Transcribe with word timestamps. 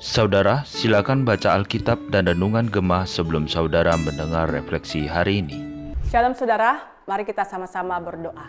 Saudara, 0.00 0.64
silakan 0.64 1.28
baca 1.28 1.52
Alkitab 1.52 2.08
dan 2.08 2.24
Renungan 2.24 2.72
Gemah 2.72 3.04
sebelum 3.04 3.44
saudara 3.44 3.92
mendengar 4.00 4.48
refleksi 4.48 5.04
hari 5.04 5.44
ini. 5.44 5.60
Shalom 6.08 6.32
saudara, 6.32 6.80
mari 7.04 7.28
kita 7.28 7.44
sama-sama 7.44 8.00
berdoa. 8.00 8.48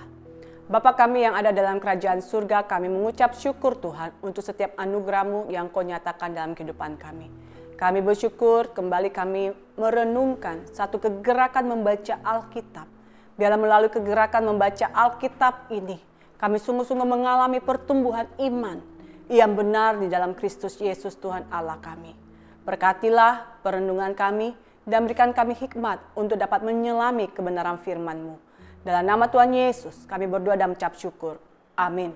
Bapa 0.72 0.96
kami 0.96 1.28
yang 1.28 1.36
ada 1.36 1.52
dalam 1.52 1.84
kerajaan 1.84 2.24
surga, 2.24 2.64
kami 2.64 2.88
mengucap 2.88 3.36
syukur 3.36 3.76
Tuhan 3.76 4.16
untuk 4.24 4.40
setiap 4.40 4.72
anugerahmu 4.80 5.52
yang 5.52 5.68
kau 5.68 5.84
nyatakan 5.84 6.32
dalam 6.32 6.56
kehidupan 6.56 6.96
kami. 6.96 7.28
Kami 7.76 8.00
bersyukur 8.00 8.72
kembali 8.72 9.12
kami 9.12 9.52
merenungkan 9.76 10.64
satu 10.72 11.04
kegerakan 11.04 11.68
membaca 11.68 12.16
Alkitab. 12.24 12.88
Biarlah 13.36 13.60
melalui 13.60 13.92
kegerakan 13.92 14.48
membaca 14.48 14.88
Alkitab 14.96 15.68
ini, 15.76 16.00
kami 16.42 16.58
sungguh-sungguh 16.58 17.06
mengalami 17.06 17.62
pertumbuhan 17.62 18.26
iman, 18.42 18.82
yang 19.32 19.56
benar 19.56 19.96
di 19.96 20.12
dalam 20.12 20.36
Kristus 20.36 20.76
Yesus 20.82 21.16
Tuhan 21.16 21.48
Allah 21.48 21.80
kami. 21.80 22.12
Berkatilah 22.68 23.64
perenungan 23.64 24.12
kami 24.12 24.52
dan 24.84 25.08
berikan 25.08 25.32
kami 25.32 25.56
hikmat 25.56 26.04
untuk 26.20 26.36
dapat 26.36 26.68
menyelami 26.68 27.32
kebenaran 27.32 27.80
firman-Mu. 27.80 28.36
Dalam 28.84 29.08
nama 29.08 29.32
Tuhan 29.32 29.56
Yesus 29.56 30.04
kami 30.04 30.28
berdoa 30.28 30.60
dan 30.60 30.76
mengucap 30.76 31.00
syukur. 31.00 31.40
Amin. 31.80 32.12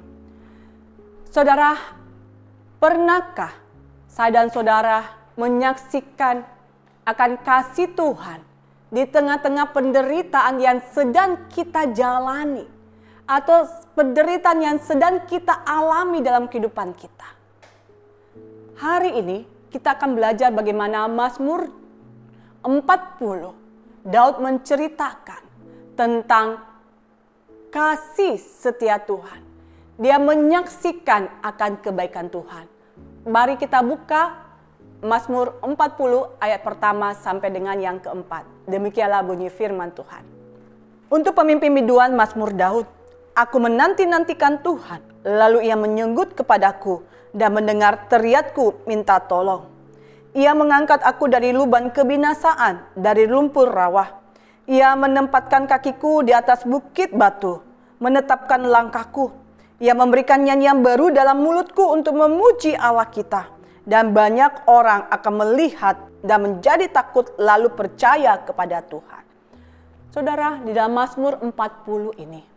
Saudara, 1.31 1.77
pernahkah 2.84 3.55
saya 4.12 4.43
dan 4.43 4.51
saudara 4.51 5.07
menyaksikan 5.39 6.43
akan 7.07 7.31
kasih 7.48 7.95
Tuhan 7.95 8.43
di 8.91 9.07
tengah-tengah 9.07 9.71
penderitaan 9.71 10.59
yang 10.59 10.84
sedang 10.91 11.48
kita 11.48 11.95
jalani? 11.95 12.74
Atau 13.25 13.65
penderitaan 13.97 14.61
yang 14.61 14.77
sedang 14.81 15.25
kita 15.25 15.65
alami 15.65 16.21
dalam 16.21 16.45
kehidupan 16.45 16.93
kita. 16.93 17.29
Hari 18.77 19.17
ini 19.17 19.37
kita 19.73 19.98
akan 19.98 20.13
belajar 20.13 20.54
bagaimana 20.54 21.09
Mazmur 21.09 21.68
40 22.62 24.05
Daud 24.05 24.35
menceritakan 24.37 25.41
tentang 25.98 26.62
kasih 27.73 28.37
setia 28.37 29.01
Tuhan. 29.01 29.41
Dia 29.98 30.21
menyaksikan 30.21 31.41
akan 31.41 31.71
kebaikan 31.81 32.29
Tuhan. 32.29 32.68
Mari 33.26 33.57
kita 33.57 33.81
buka 33.81 34.37
Mazmur 35.01 35.57
40 35.65 36.37
ayat 36.40 36.62
pertama 36.62 37.18
sampai 37.18 37.49
dengan 37.49 37.76
yang 37.79 37.98
keempat. 37.98 38.46
Demikianlah 38.70 39.26
bunyi 39.26 39.49
firman 39.49 39.90
Tuhan. 39.91 40.23
Untuk 41.09 41.34
pemimpin 41.37 41.73
biduan 41.73 42.13
Mazmur 42.13 42.53
Daud, 42.53 42.87
Aku 43.35 43.59
menanti-nantikan 43.59 44.63
Tuhan, 44.63 45.03
lalu 45.27 45.67
ia 45.67 45.75
menyenggut 45.75 46.39
kepadaku 46.39 47.03
dan 47.35 47.51
mendengar 47.51 48.07
teriakku 48.07 48.87
minta 48.87 49.19
tolong. 49.19 49.67
Ia 50.31 50.55
mengangkat 50.55 51.03
aku 51.03 51.27
dari 51.27 51.51
lubang 51.51 51.91
kebinasaan, 51.91 52.95
dari 52.95 53.27
lumpur 53.27 53.67
rawa. 53.67 54.23
Ia 54.71 54.95
menempatkan 54.95 55.67
kakiku 55.67 56.23
di 56.23 56.31
atas 56.31 56.63
bukit 56.63 57.11
batu, 57.11 57.59
menetapkan 57.99 58.63
langkahku. 58.63 59.35
Ia 59.83 59.91
memberikan 59.91 60.39
nyanyian 60.39 60.79
baru 60.79 61.11
dalam 61.11 61.43
mulutku 61.43 61.91
untuk 61.91 62.15
memuji 62.15 62.71
Allah 62.71 63.11
kita. 63.11 63.51
Dan 63.83 64.16
banyak 64.16 64.63
orang 64.72 65.11
akan 65.11 65.33
melihat 65.44 66.00
dan 66.23 66.39
menjadi 66.39 66.88
takut 66.88 67.35
lalu 67.35 67.67
percaya 67.67 68.39
kepada 68.47 68.79
Tuhan. 68.79 69.23
Saudara, 70.16 70.63
di 70.63 70.72
dalam 70.72 70.95
Mazmur 70.95 71.44
40 71.44 72.16
ini, 72.23 72.54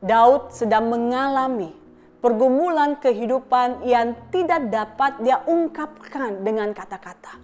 Daud 0.00 0.48
sedang 0.48 0.88
mengalami 0.88 1.76
pergumulan 2.24 2.96
kehidupan 2.96 3.84
yang 3.84 4.16
tidak 4.32 4.72
dapat 4.72 5.20
dia 5.20 5.44
ungkapkan 5.44 6.40
dengan 6.40 6.72
kata-kata. 6.72 7.36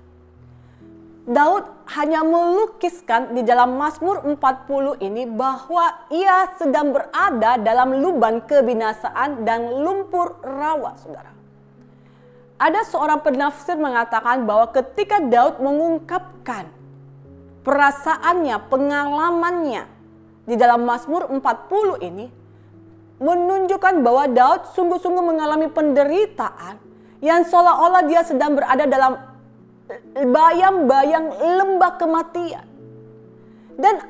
Daud 1.27 1.69
hanya 1.93 2.25
melukiskan 2.25 3.37
di 3.37 3.45
dalam 3.45 3.77
Mazmur 3.77 4.25
40 4.25 5.05
ini 5.05 5.28
bahwa 5.28 6.06
ia 6.09 6.49
sedang 6.56 6.97
berada 6.97 7.61
dalam 7.61 7.99
lubang 7.99 8.47
kebinasaan 8.49 9.45
dan 9.45 9.83
lumpur 9.83 10.41
rawa, 10.41 10.97
saudara. 10.97 11.34
Ada 12.56 12.89
seorang 12.89 13.21
penafsir 13.21 13.77
mengatakan 13.77 14.49
bahwa 14.49 14.72
ketika 14.72 15.21
Daud 15.21 15.61
mengungkapkan 15.61 16.72
perasaannya, 17.66 18.56
pengalamannya 18.72 19.84
di 20.49 20.55
dalam 20.56 20.89
Mazmur 20.89 21.28
40 21.28 22.06
ini, 22.06 22.46
menunjukkan 23.16 24.04
bahwa 24.04 24.25
Daud 24.28 24.72
sungguh-sungguh 24.77 25.25
mengalami 25.25 25.72
penderitaan 25.72 26.77
yang 27.25 27.49
seolah-olah 27.49 28.04
dia 28.04 28.21
sedang 28.22 28.53
berada 28.53 28.84
dalam 28.84 29.16
bayang-bayang 30.21 31.32
lembah 31.41 31.97
kematian. 31.97 32.66
Dan 33.77 34.00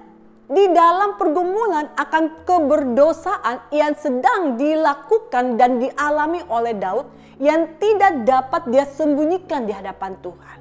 di 0.46 0.64
dalam 0.70 1.18
pergumulan 1.18 1.90
akan 1.98 2.46
keberdosaan 2.46 3.66
yang 3.74 3.94
sedang 3.98 4.54
dilakukan 4.54 5.58
dan 5.58 5.82
dialami 5.82 6.42
oleh 6.46 6.74
Daud 6.74 7.06
yang 7.42 7.78
tidak 7.82 8.22
dapat 8.22 8.62
dia 8.70 8.86
sembunyikan 8.86 9.66
di 9.66 9.74
hadapan 9.74 10.14
Tuhan. 10.22 10.58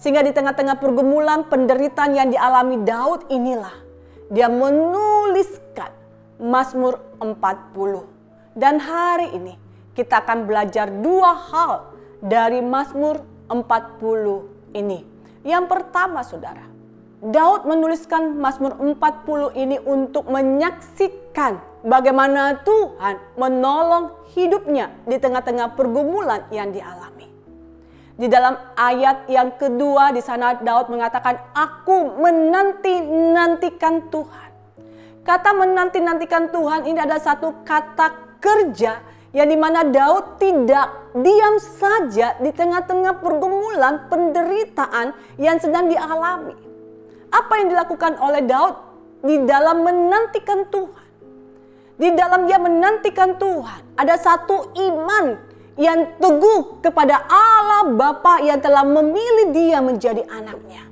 Sehingga 0.00 0.20
di 0.20 0.32
tengah-tengah 0.36 0.80
pergumulan 0.80 1.48
penderitaan 1.48 2.12
yang 2.12 2.28
dialami 2.28 2.80
Daud 2.84 3.28
inilah 3.32 3.72
dia 4.28 4.48
menuliskan 4.48 6.03
Mazmur 6.40 6.98
40. 7.22 8.04
Dan 8.54 8.78
hari 8.82 9.34
ini 9.34 9.54
kita 9.94 10.22
akan 10.22 10.46
belajar 10.46 10.90
dua 10.90 11.34
hal 11.34 11.72
dari 12.18 12.58
Mazmur 12.62 13.22
40 13.50 14.74
ini. 14.74 15.06
Yang 15.44 15.64
pertama 15.70 16.24
saudara, 16.24 16.66
Daud 17.24 17.64
menuliskan 17.64 18.36
Mazmur 18.36 18.76
40 18.80 19.54
ini 19.56 19.76
untuk 19.80 20.28
menyaksikan 20.28 21.84
bagaimana 21.84 22.64
Tuhan 22.64 23.16
menolong 23.40 24.28
hidupnya 24.34 24.92
di 25.04 25.16
tengah-tengah 25.20 25.72
pergumulan 25.76 26.48
yang 26.52 26.72
dialami. 26.72 27.28
Di 28.14 28.30
dalam 28.30 28.54
ayat 28.78 29.26
yang 29.26 29.58
kedua 29.58 30.14
di 30.14 30.22
sana 30.22 30.54
Daud 30.54 30.86
mengatakan, 30.86 31.50
"Aku 31.50 32.14
menanti-nantikan 32.14 34.06
Tuhan." 34.06 34.53
Kata 35.24 35.56
menanti-nantikan 35.56 36.52
Tuhan 36.52 36.84
ini 36.84 37.00
ada 37.00 37.16
satu 37.16 37.64
kata 37.64 38.36
kerja 38.44 39.00
yang 39.32 39.48
di 39.48 39.56
mana 39.56 39.80
Daud 39.80 40.36
tidak 40.36 41.16
diam 41.16 41.56
saja 41.56 42.36
di 42.44 42.52
tengah-tengah 42.52 43.24
pergumulan 43.24 44.04
penderitaan 44.12 45.16
yang 45.40 45.56
sedang 45.56 45.88
dialami. 45.88 46.52
Apa 47.32 47.56
yang 47.56 47.72
dilakukan 47.72 48.20
oleh 48.20 48.44
Daud 48.44 48.76
di 49.24 49.40
dalam 49.48 49.80
menantikan 49.80 50.68
Tuhan? 50.68 51.08
Di 51.96 52.12
dalam 52.12 52.44
dia 52.44 52.60
menantikan 52.60 53.40
Tuhan 53.40 53.96
ada 53.96 54.20
satu 54.20 54.76
iman 54.76 55.40
yang 55.80 56.20
teguh 56.20 56.84
kepada 56.84 57.24
Allah 57.26 57.96
Bapa 57.96 58.44
yang 58.44 58.60
telah 58.60 58.84
memilih 58.84 59.56
dia 59.56 59.80
menjadi 59.80 60.20
anaknya. 60.28 60.84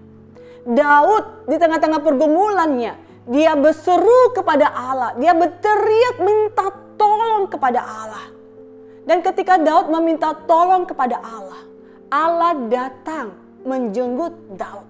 Daud 0.63 1.47
di 1.51 1.59
tengah-tengah 1.59 2.01
pergumulannya 2.01 3.02
dia 3.29 3.55
berseru 3.55 4.35
kepada 4.35 4.67
Allah, 4.71 5.15
dia 5.15 5.31
berteriak 5.31 6.17
minta 6.23 6.75
tolong 6.99 7.47
kepada 7.47 7.81
Allah. 7.83 8.27
Dan 9.03 9.23
ketika 9.23 9.59
Daud 9.59 9.91
meminta 9.91 10.35
tolong 10.47 10.87
kepada 10.87 11.19
Allah, 11.23 11.63
Allah 12.11 12.55
datang 12.71 13.35
menjenggut 13.67 14.35
Daud. 14.55 14.87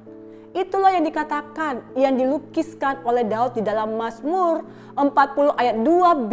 Itulah 0.53 0.93
yang 0.93 1.05
dikatakan, 1.09 1.97
yang 1.97 2.13
dilukiskan 2.21 3.01
oleh 3.09 3.25
Daud 3.25 3.57
di 3.57 3.65
dalam 3.65 3.97
Mazmur 3.97 4.61
40 5.01 5.09
ayat 5.57 5.77
2b 5.81 6.33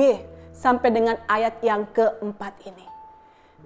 sampai 0.52 0.90
dengan 0.92 1.16
ayat 1.32 1.64
yang 1.64 1.88
keempat 1.96 2.52
ini. 2.68 2.84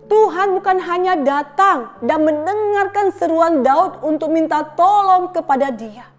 Tuhan 0.06 0.54
bukan 0.54 0.78
hanya 0.84 1.18
datang 1.18 1.98
dan 2.06 2.22
mendengarkan 2.22 3.10
seruan 3.18 3.66
Daud 3.66 4.06
untuk 4.06 4.30
minta 4.30 4.62
tolong 4.62 5.34
kepada 5.34 5.74
dia. 5.74 6.13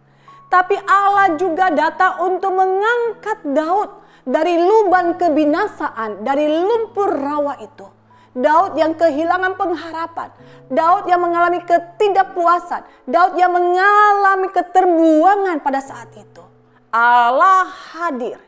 Tapi 0.54 0.78
Allah 0.86 1.34
juga 1.34 1.66
datang 1.74 2.30
untuk 2.30 2.54
mengangkat 2.54 3.42
Daud 3.42 3.90
dari 4.22 4.54
lubang 4.54 5.18
kebinasaan, 5.18 6.22
dari 6.22 6.46
lumpur 6.46 7.10
rawa 7.10 7.58
itu. 7.58 7.90
Daud 8.38 8.78
yang 8.78 8.94
kehilangan 8.94 9.58
pengharapan, 9.58 10.30
Daud 10.70 11.10
yang 11.10 11.26
mengalami 11.26 11.58
ketidakpuasan, 11.58 12.86
Daud 13.02 13.34
yang 13.34 13.50
mengalami 13.50 14.46
keterbuangan 14.54 15.58
pada 15.58 15.82
saat 15.82 16.14
itu. 16.14 16.46
Allah 16.94 17.66
hadir 17.66 18.38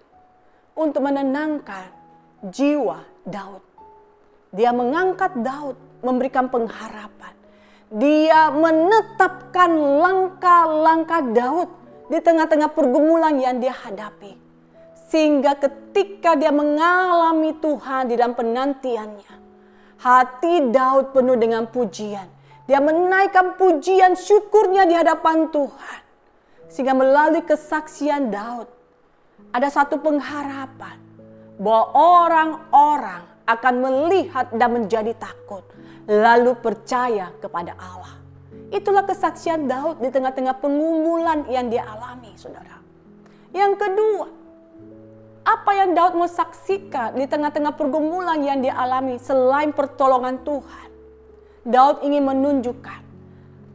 untuk 0.79 1.03
menenangkan 1.03 1.91
jiwa 2.47 3.03
Daud. 3.27 3.67
Dia 4.55 4.71
mengangkat 4.71 5.43
Daud, 5.43 5.75
memberikan 6.07 6.47
pengharapan. 6.55 7.35
Dia 7.91 8.55
menetapkan 8.55 9.75
langkah-langkah 9.75 11.23
Daud 11.35 11.86
di 12.07 12.19
tengah-tengah 12.23 12.71
pergumulan 12.73 13.35
yang 13.39 13.59
dia 13.59 13.75
hadapi. 13.75 14.39
Sehingga 15.07 15.55
ketika 15.59 16.35
dia 16.35 16.51
mengalami 16.51 17.55
Tuhan 17.63 18.11
di 18.11 18.15
dalam 18.19 18.35
penantiannya, 18.35 19.35
hati 20.03 20.71
Daud 20.71 21.15
penuh 21.15 21.39
dengan 21.39 21.67
pujian. 21.71 22.27
Dia 22.67 22.83
menaikkan 22.83 23.55
pujian 23.55 24.19
syukurnya 24.19 24.91
di 24.91 24.95
hadapan 24.99 25.47
Tuhan. 25.55 26.01
Sehingga 26.67 26.99
melalui 26.99 27.47
kesaksian 27.47 28.35
Daud, 28.35 28.67
ada 29.55 29.71
satu 29.71 30.03
pengharapan 30.03 30.99
bahwa 31.63 31.85
orang-orang 31.95 33.23
akan 33.47 33.75
melihat 33.79 34.51
dan 34.51 34.75
menjadi 34.75 35.15
takut, 35.15 35.63
lalu 36.11 36.59
percaya 36.59 37.31
kepada 37.39 37.79
Allah. 37.79 38.26
Itulah 38.75 39.07
kesaksian 39.07 39.71
Daud 39.71 40.03
di 40.03 40.11
tengah-tengah 40.11 40.59
pengumulan 40.59 41.47
yang 41.47 41.71
dia 41.71 41.87
alami, 41.87 42.35
saudara. 42.35 42.83
Yang 43.55 43.73
kedua, 43.79 44.27
apa 45.47 45.71
yang 45.79 45.95
Daud 45.95 46.19
mau 46.19 46.27
saksikan 46.27 47.15
di 47.15 47.31
tengah-tengah 47.31 47.79
pergumulan 47.79 48.43
yang 48.43 48.59
dia 48.59 48.75
alami 48.75 49.23
selain 49.23 49.71
pertolongan 49.71 50.43
Tuhan. 50.43 50.89
Daud 51.63 52.03
ingin 52.03 52.27
menunjukkan 52.27 53.01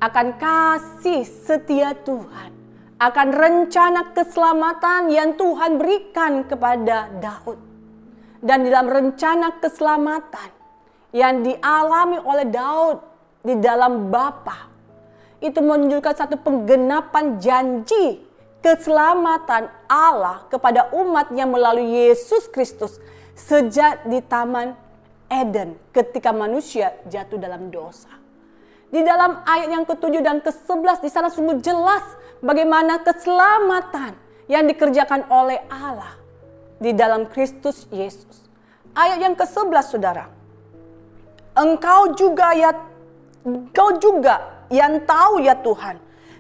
akan 0.04 0.28
kasih 0.36 1.24
setia 1.24 1.96
Tuhan, 1.96 2.52
akan 3.00 3.28
rencana 3.32 4.12
keselamatan 4.12 5.08
yang 5.08 5.40
Tuhan 5.40 5.80
berikan 5.80 6.44
kepada 6.44 7.08
Daud. 7.22 7.60
Dan 8.42 8.68
dalam 8.68 8.90
rencana 8.90 9.62
keselamatan 9.62 10.50
yang 11.14 11.46
dialami 11.46 12.18
oleh 12.20 12.48
Daud 12.50 12.98
di 13.46 13.54
dalam 13.62 14.10
Bapa 14.10 14.71
itu 15.42 15.58
menunjukkan 15.58 16.14
satu 16.14 16.38
penggenapan 16.38 17.42
janji 17.42 18.22
keselamatan 18.62 19.74
Allah 19.90 20.46
kepada 20.54 20.94
umatnya 20.94 21.50
melalui 21.50 21.90
Yesus 21.90 22.46
Kristus 22.54 23.02
sejak 23.34 24.06
di 24.06 24.22
Taman 24.22 24.78
Eden 25.26 25.82
ketika 25.90 26.30
manusia 26.30 26.94
jatuh 27.10 27.42
dalam 27.42 27.74
dosa. 27.74 28.14
Di 28.92 29.02
dalam 29.02 29.42
ayat 29.48 29.72
yang 29.72 29.86
ketujuh 29.88 30.22
dan 30.22 30.44
ke-11 30.46 31.02
di 31.02 31.10
sana 31.10 31.34
sungguh 31.34 31.58
jelas 31.64 32.04
bagaimana 32.44 33.02
keselamatan 33.02 34.14
yang 34.46 34.68
dikerjakan 34.68 35.26
oleh 35.32 35.64
Allah 35.72 36.20
di 36.78 36.92
dalam 36.94 37.26
Kristus 37.32 37.88
Yesus. 37.90 38.46
Ayat 38.92 39.24
yang 39.24 39.34
ke-11 39.34 39.86
Saudara. 39.88 40.28
Engkau 41.56 42.14
juga 42.14 42.52
ya 42.52 42.76
engkau 43.48 43.96
juga 43.98 44.61
yang 44.72 45.04
tahu 45.04 45.44
ya 45.44 45.60
Tuhan, 45.60 46.00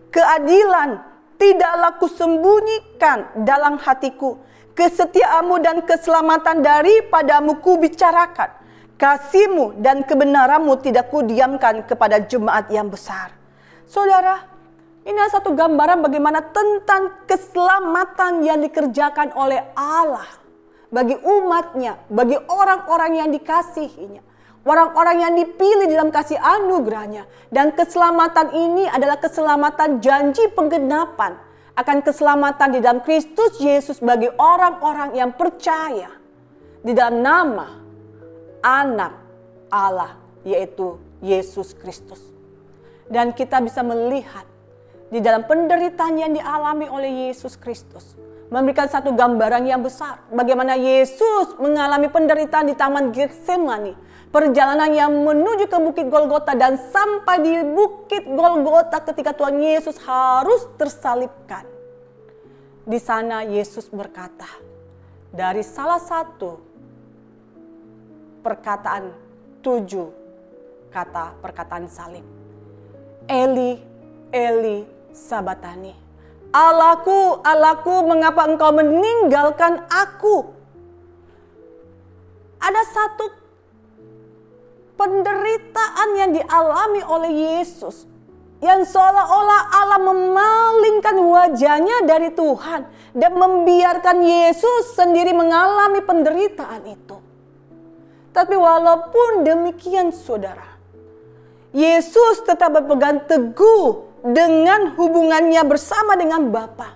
keadilan 0.10 1.04
tidaklah 1.36 2.00
kusembunyikan 2.00 3.44
dalam 3.44 3.76
hatiku. 3.78 4.40
Kesetiaanmu 4.72 5.60
dan 5.60 5.84
keselamatan 5.84 6.64
daripadamu 6.64 7.60
ku 7.60 7.76
bicarakan. 7.76 8.56
Kasihmu 8.96 9.82
dan 9.84 10.08
kebenaranmu 10.08 10.80
tidak 10.80 11.12
kudiamkan 11.12 11.84
kepada 11.84 12.24
jemaat 12.24 12.72
yang 12.72 12.88
besar. 12.88 13.36
Saudara, 13.84 14.40
ini 15.04 15.18
adalah 15.18 15.34
satu 15.34 15.52
gambaran 15.58 16.06
bagaimana 16.06 16.40
tentang 16.54 17.26
keselamatan 17.26 18.46
yang 18.46 18.62
dikerjakan 18.62 19.34
oleh 19.34 19.74
Allah 19.74 20.30
bagi 20.94 21.18
umatnya, 21.18 21.98
bagi 22.08 22.38
orang-orang 22.38 23.26
yang 23.26 23.30
dikasihinya. 23.34 24.22
Orang-orang 24.62 25.18
yang 25.26 25.34
dipilih 25.34 25.90
dalam 25.90 26.14
kasih 26.14 26.38
anugerahnya. 26.38 27.26
Dan 27.50 27.74
keselamatan 27.74 28.54
ini 28.54 28.86
adalah 28.86 29.18
keselamatan 29.18 29.98
janji 29.98 30.46
penggenapan. 30.54 31.34
Akan 31.74 32.06
keselamatan 32.06 32.78
di 32.78 32.80
dalam 32.84 33.02
Kristus 33.02 33.58
Yesus 33.58 33.98
bagi 33.98 34.30
orang-orang 34.30 35.18
yang 35.18 35.34
percaya. 35.34 36.14
Di 36.86 36.94
dalam 36.94 37.26
nama 37.26 37.68
anak 38.62 39.14
Allah 39.74 40.14
yaitu 40.46 41.02
Yesus 41.26 41.74
Kristus. 41.74 42.22
Dan 43.10 43.34
kita 43.34 43.58
bisa 43.66 43.82
melihat 43.82 44.46
di 45.10 45.20
dalam 45.20 45.44
penderitaan 45.44 46.16
yang 46.22 46.32
dialami 46.32 46.88
oleh 46.88 47.28
Yesus 47.28 47.60
Kristus 47.60 48.16
memberikan 48.52 48.88
satu 48.88 49.12
gambaran 49.12 49.64
yang 49.64 49.84
besar 49.84 50.24
bagaimana 50.32 50.76
Yesus 50.76 51.56
mengalami 51.60 52.08
penderitaan 52.08 52.68
di 52.68 52.76
taman 52.76 53.12
Getsemani 53.12 53.92
perjalanan 54.32 54.92
yang 54.96 55.12
menuju 55.12 55.68
ke 55.68 55.78
Bukit 55.78 56.08
Golgota 56.08 56.56
dan 56.56 56.80
sampai 56.80 57.44
di 57.44 57.54
Bukit 57.68 58.24
Golgota 58.26 59.04
ketika 59.04 59.36
Tuhan 59.36 59.60
Yesus 59.60 60.00
harus 60.08 60.66
tersalibkan. 60.80 61.68
Di 62.88 62.98
sana 62.98 63.46
Yesus 63.46 63.92
berkata, 63.92 64.48
dari 65.30 65.62
salah 65.62 66.02
satu 66.02 66.58
perkataan 68.42 69.14
tujuh 69.62 70.10
kata 70.90 71.40
perkataan 71.40 71.86
salib. 71.88 72.26
Eli, 73.30 73.80
Eli, 74.34 74.84
Sabatani. 75.14 75.94
Allahku, 76.52 77.40
Allahku, 77.48 78.04
mengapa 78.04 78.44
engkau 78.44 78.76
meninggalkan 78.76 79.88
aku? 79.88 80.52
Ada 82.60 82.82
satu 82.92 83.41
penderitaan 85.02 86.10
yang 86.14 86.32
dialami 86.38 87.02
oleh 87.02 87.32
Yesus 87.34 88.06
yang 88.62 88.86
seolah-olah 88.86 89.62
Allah 89.74 90.02
memalingkan 90.06 91.18
wajahnya 91.18 92.06
dari 92.06 92.30
Tuhan 92.30 92.86
dan 93.18 93.34
membiarkan 93.34 94.22
Yesus 94.22 94.94
sendiri 94.94 95.34
mengalami 95.34 96.06
penderitaan 96.06 96.86
itu. 96.86 97.18
Tapi 98.30 98.54
walaupun 98.54 99.42
demikian 99.42 100.14
saudara, 100.14 100.78
Yesus 101.74 102.46
tetap 102.46 102.70
berpegang 102.78 103.26
teguh 103.26 104.06
dengan 104.22 104.94
hubungannya 104.94 105.66
bersama 105.66 106.14
dengan 106.14 106.54
Bapa. 106.54 106.94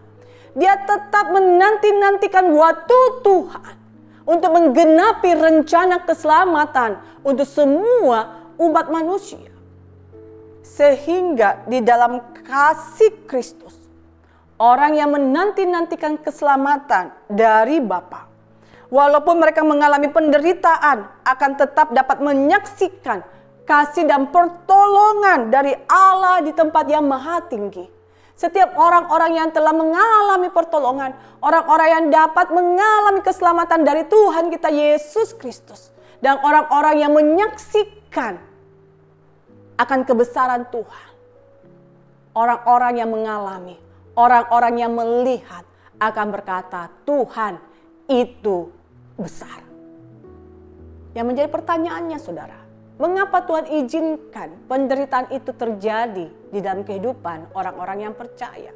Dia 0.54 0.78
tetap 0.86 1.34
menanti-nantikan 1.34 2.54
waktu 2.54 3.00
Tuhan 3.26 3.85
untuk 4.26 4.52
menggenapi 4.52 5.32
rencana 5.38 6.02
keselamatan 6.02 6.98
untuk 7.22 7.46
semua 7.46 8.50
umat 8.58 8.90
manusia. 8.90 9.54
Sehingga 10.66 11.64
di 11.70 11.80
dalam 11.86 12.20
kasih 12.42 13.30
Kristus, 13.30 13.78
orang 14.58 14.98
yang 14.98 15.14
menanti-nantikan 15.14 16.18
keselamatan 16.20 17.14
dari 17.30 17.78
Bapa, 17.80 18.26
walaupun 18.90 19.40
mereka 19.40 19.62
mengalami 19.62 20.10
penderitaan, 20.10 21.06
akan 21.22 21.52
tetap 21.56 21.94
dapat 21.94 22.18
menyaksikan 22.20 23.22
kasih 23.66 24.10
dan 24.10 24.30
pertolongan 24.34 25.54
dari 25.54 25.74
Allah 25.86 26.42
di 26.42 26.54
tempat 26.54 26.86
yang 26.90 27.06
maha 27.06 27.42
tinggi 27.46 27.95
setiap 28.36 28.76
orang-orang 28.76 29.40
yang 29.40 29.50
telah 29.56 29.72
mengalami 29.72 30.52
pertolongan, 30.52 31.16
orang-orang 31.40 31.88
yang 31.88 32.06
dapat 32.12 32.52
mengalami 32.52 33.24
keselamatan 33.24 33.88
dari 33.88 34.04
Tuhan 34.12 34.52
kita 34.52 34.68
Yesus 34.68 35.32
Kristus, 35.40 35.96
dan 36.20 36.44
orang-orang 36.44 37.00
yang 37.00 37.16
menyaksikan 37.16 38.44
akan 39.80 40.00
kebesaran 40.04 40.68
Tuhan. 40.68 41.08
Orang-orang 42.36 43.00
yang 43.00 43.10
mengalami, 43.16 43.80
orang-orang 44.20 44.84
yang 44.84 44.92
melihat 44.92 45.64
akan 45.96 46.28
berkata, 46.36 46.92
"Tuhan 47.08 47.56
itu 48.12 48.68
besar." 49.16 49.64
Yang 51.16 51.26
menjadi 51.32 51.48
pertanyaannya, 51.48 52.20
saudara, 52.20 52.60
Mengapa 52.96 53.44
Tuhan 53.44 53.68
izinkan 53.84 54.56
penderitaan 54.72 55.28
itu 55.36 55.52
terjadi 55.52 56.32
di 56.32 56.60
dalam 56.64 56.88
kehidupan 56.88 57.52
orang-orang 57.52 58.08
yang 58.08 58.16
percaya? 58.16 58.72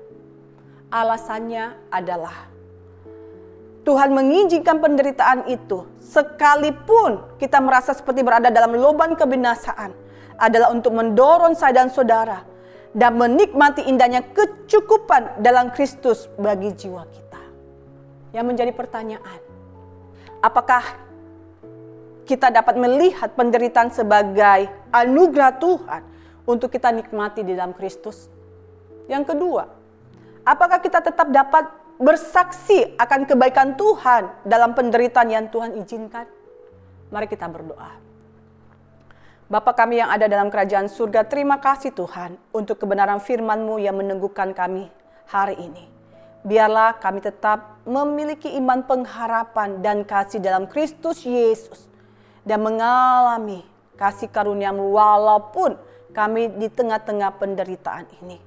Alasannya 0.91 1.87
adalah 1.87 2.51
Tuhan 3.87 4.11
mengizinkan 4.11 4.83
penderitaan 4.83 5.47
itu 5.47 5.87
sekalipun 6.03 7.39
kita 7.39 7.63
merasa 7.63 7.95
seperti 7.95 8.19
berada 8.19 8.51
dalam 8.51 8.75
lubang 8.75 9.15
kebinasaan 9.15 9.95
adalah 10.35 10.75
untuk 10.75 10.99
mendorong 10.99 11.55
saya 11.55 11.79
dan 11.79 11.87
saudara 11.87 12.43
dan 12.91 13.15
menikmati 13.15 13.87
indahnya 13.87 14.19
kecukupan 14.35 15.39
dalam 15.39 15.71
Kristus 15.71 16.27
bagi 16.35 16.75
jiwa 16.75 17.07
kita. 17.07 17.41
Yang 18.35 18.45
menjadi 18.51 18.71
pertanyaan, 18.75 19.39
apakah 20.43 21.08
kita 22.29 22.53
dapat 22.53 22.77
melihat 22.77 23.33
penderitaan 23.33 23.89
sebagai 23.89 24.69
anugerah 24.93 25.57
Tuhan 25.57 26.01
untuk 26.45 26.69
kita 26.69 26.93
nikmati 26.93 27.41
di 27.41 27.57
dalam 27.57 27.73
Kristus. 27.73 28.29
Yang 29.09 29.33
kedua, 29.33 29.65
apakah 30.45 30.77
kita 30.77 31.01
tetap 31.01 31.33
dapat 31.33 31.65
bersaksi 31.97 32.93
akan 33.01 33.25
kebaikan 33.25 33.73
Tuhan 33.73 34.45
dalam 34.45 34.77
penderitaan 34.77 35.33
yang 35.33 35.49
Tuhan 35.49 35.73
izinkan? 35.81 36.29
Mari 37.09 37.25
kita 37.25 37.49
berdoa. 37.49 37.97
Bapa 39.49 39.73
kami 39.73 39.97
yang 39.97 40.13
ada 40.13 40.29
dalam 40.29 40.53
kerajaan 40.53 40.85
surga, 40.85 41.25
terima 41.25 41.57
kasih 41.57 41.89
Tuhan 41.97 42.37
untuk 42.53 42.77
kebenaran 42.77 43.17
firman-Mu 43.17 43.81
yang 43.81 43.97
meneguhkan 43.97 44.53
kami 44.53 44.85
hari 45.25 45.57
ini. 45.57 45.97
biarlah 46.39 46.95
kami 47.03 47.19
tetap 47.19 47.83
memiliki 47.83 48.47
iman 48.63 48.79
pengharapan 48.87 49.83
dan 49.83 50.07
kasih 50.07 50.39
dalam 50.39 50.71
Kristus 50.71 51.27
Yesus 51.27 51.88
dan 52.43 52.63
mengalami 52.63 53.63
kasih 53.99 54.31
karuniamu 54.31 54.95
walaupun 54.95 55.75
kami 56.15 56.49
di 56.57 56.67
tengah-tengah 56.71 57.35
penderitaan 57.37 58.07
ini. 58.23 58.39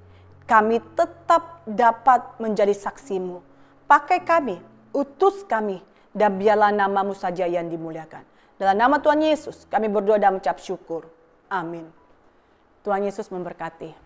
Kami 0.43 0.83
tetap 0.99 1.63
dapat 1.65 2.37
menjadi 2.43 2.75
saksimu. 2.75 3.41
Pakai 3.87 4.25
kami, 4.27 4.59
utus 4.91 5.47
kami, 5.47 5.81
dan 6.13 6.37
biarlah 6.37 6.75
namamu 6.75 7.15
saja 7.15 7.47
yang 7.49 7.71
dimuliakan. 7.71 8.27
Dalam 8.59 8.77
nama 8.77 8.97
Tuhan 9.01 9.23
Yesus 9.23 9.65
kami 9.71 9.89
berdoa 9.89 10.21
dan 10.21 10.37
mengucap 10.37 10.61
syukur. 10.61 11.09
Amin. 11.49 11.89
Tuhan 12.83 13.07
Yesus 13.07 13.31
memberkati. 13.31 14.02